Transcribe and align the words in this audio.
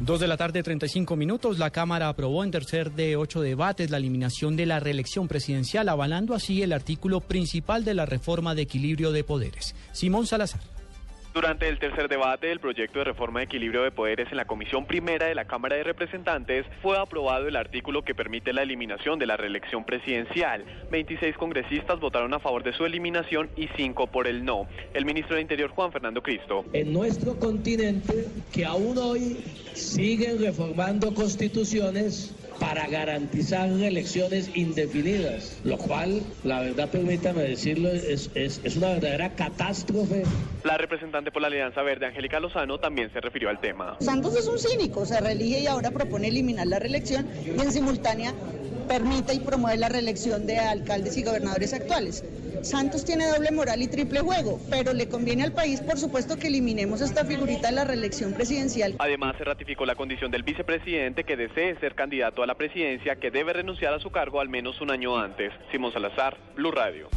Dos 0.00 0.18
de 0.18 0.28
la 0.28 0.38
tarde, 0.38 0.62
35 0.62 1.14
minutos. 1.14 1.58
La 1.58 1.68
Cámara 1.68 2.08
aprobó 2.08 2.42
en 2.42 2.50
tercer 2.50 2.92
de 2.92 3.16
ocho 3.16 3.42
debates 3.42 3.90
la 3.90 3.98
eliminación 3.98 4.56
de 4.56 4.64
la 4.64 4.80
reelección 4.80 5.28
presidencial, 5.28 5.90
avalando 5.90 6.34
así 6.34 6.62
el 6.62 6.72
artículo 6.72 7.20
principal 7.20 7.84
de 7.84 7.92
la 7.92 8.06
reforma 8.06 8.54
de 8.54 8.62
equilibrio 8.62 9.12
de 9.12 9.24
poderes. 9.24 9.74
Simón 9.92 10.26
Salazar. 10.26 10.79
Durante 11.32 11.68
el 11.68 11.78
tercer 11.78 12.08
debate 12.08 12.48
del 12.48 12.58
proyecto 12.58 12.98
de 12.98 13.04
reforma 13.04 13.38
de 13.38 13.44
equilibrio 13.44 13.84
de 13.84 13.92
poderes 13.92 14.26
en 14.32 14.36
la 14.36 14.46
Comisión 14.46 14.84
Primera 14.84 15.26
de 15.26 15.36
la 15.36 15.44
Cámara 15.44 15.76
de 15.76 15.84
Representantes, 15.84 16.66
fue 16.82 16.98
aprobado 16.98 17.46
el 17.46 17.54
artículo 17.54 18.02
que 18.02 18.16
permite 18.16 18.52
la 18.52 18.62
eliminación 18.62 19.16
de 19.20 19.26
la 19.26 19.36
reelección 19.36 19.84
presidencial. 19.84 20.64
26 20.90 21.36
congresistas 21.36 22.00
votaron 22.00 22.34
a 22.34 22.40
favor 22.40 22.64
de 22.64 22.72
su 22.72 22.84
eliminación 22.84 23.48
y 23.56 23.68
5 23.76 24.08
por 24.08 24.26
el 24.26 24.44
no. 24.44 24.66
El 24.92 25.04
ministro 25.04 25.36
de 25.36 25.42
Interior, 25.42 25.70
Juan 25.70 25.92
Fernando 25.92 26.20
Cristo. 26.20 26.64
En 26.72 26.92
nuestro 26.92 27.38
continente, 27.38 28.26
que 28.52 28.64
aún 28.64 28.98
hoy 28.98 29.36
siguen 29.74 30.40
reformando 30.40 31.14
constituciones 31.14 32.34
para 32.60 32.86
garantizar 32.86 33.68
elecciones 33.70 34.50
indefinidas, 34.54 35.58
lo 35.64 35.78
cual, 35.78 36.22
la 36.44 36.60
verdad, 36.60 36.90
permítame 36.90 37.42
decirlo, 37.42 37.88
es, 37.88 38.30
es, 38.34 38.60
es, 38.62 38.76
una 38.76 38.90
verdadera 38.90 39.34
catástrofe. 39.34 40.24
La 40.62 40.76
representante 40.76 41.32
por 41.32 41.40
la 41.42 41.48
Alianza 41.48 41.82
Verde, 41.82 42.06
Angélica 42.06 42.38
Lozano, 42.38 42.78
también 42.78 43.10
se 43.12 43.20
refirió 43.20 43.48
al 43.48 43.60
tema. 43.60 43.96
Santos 44.00 44.36
es 44.36 44.46
un 44.46 44.58
cínico, 44.58 45.06
se 45.06 45.18
reelige 45.20 45.60
y 45.60 45.66
ahora 45.66 45.90
propone 45.90 46.28
eliminar 46.28 46.66
la 46.66 46.78
reelección 46.78 47.26
y 47.44 47.60
en 47.60 47.72
simultánea 47.72 48.34
permite 48.86 49.34
y 49.34 49.40
promueve 49.40 49.78
la 49.78 49.88
reelección 49.88 50.46
de 50.46 50.58
alcaldes 50.58 51.16
y 51.16 51.22
gobernadores 51.22 51.72
actuales. 51.72 52.24
Santos 52.62 53.04
tiene 53.04 53.26
doble 53.26 53.50
moral 53.50 53.82
y 53.82 53.88
triple 53.88 54.20
juego, 54.20 54.60
pero 54.68 54.92
le 54.92 55.08
conviene 55.08 55.44
al 55.44 55.52
país, 55.52 55.80
por 55.80 55.98
supuesto, 55.98 56.36
que 56.36 56.48
eliminemos 56.48 57.00
esta 57.00 57.24
figurita 57.24 57.68
de 57.68 57.74
la 57.74 57.84
reelección 57.84 58.32
presidencial. 58.32 58.96
Además, 58.98 59.36
se 59.38 59.44
ratificó 59.44 59.86
la 59.86 59.94
condición 59.94 60.30
del 60.30 60.42
vicepresidente 60.42 61.24
que 61.24 61.36
desee 61.36 61.78
ser 61.80 61.94
candidato 61.94 62.42
a 62.42 62.46
la 62.46 62.54
presidencia, 62.54 63.16
que 63.16 63.30
debe 63.30 63.52
renunciar 63.52 63.94
a 63.94 64.00
su 64.00 64.10
cargo 64.10 64.40
al 64.40 64.48
menos 64.48 64.80
un 64.80 64.90
año 64.90 65.18
antes. 65.18 65.52
Simón 65.70 65.92
Salazar, 65.92 66.36
Blue 66.56 66.70
Radio. 66.70 67.08